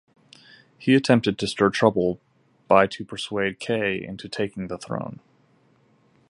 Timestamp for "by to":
2.67-3.05